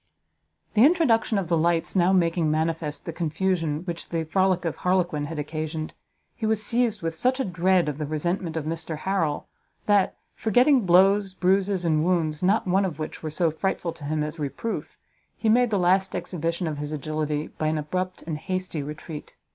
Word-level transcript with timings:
The 0.73 0.83
introduction 0.83 1.37
of 1.37 1.47
the 1.47 1.55
lights 1.55 1.95
now 1.95 2.11
making 2.11 2.49
manifest 2.49 3.05
the 3.05 3.13
confusion 3.13 3.83
which 3.85 4.09
the 4.09 4.23
frolic 4.23 4.65
of 4.65 4.77
Harlequin 4.77 5.25
had 5.25 5.37
occasioned, 5.37 5.93
he 6.35 6.47
was 6.47 6.63
seized 6.63 7.03
with 7.03 7.13
such 7.13 7.39
a 7.39 7.45
dread 7.45 7.87
of 7.87 7.99
the 7.99 8.07
resentment 8.07 8.57
of 8.57 8.65
Mr 8.65 8.97
Harrel, 8.97 9.47
that, 9.85 10.17
forgetting 10.33 10.87
blows, 10.87 11.35
bruises, 11.35 11.85
and 11.85 12.03
wounds, 12.03 12.41
not 12.41 12.65
one 12.65 12.83
of 12.83 12.97
which 12.97 13.21
were 13.21 13.29
so 13.29 13.51
frightful 13.51 13.93
to 13.93 14.05
him 14.05 14.23
as 14.23 14.39
reproof, 14.39 14.97
he 15.37 15.49
made 15.49 15.69
the 15.69 15.77
last 15.77 16.15
exhibition 16.15 16.65
of 16.65 16.79
his 16.79 16.91
agility 16.91 17.49
by 17.59 17.67
an 17.67 17.77
abrupt 17.77 18.23
and 18.23 18.39
hasty 18.39 18.81
retreat. 18.81 19.35